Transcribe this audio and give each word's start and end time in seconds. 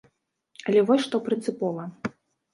Але 0.67 0.79
вось 0.87 1.03
што 1.05 1.21
прынцыпова. 1.29 1.87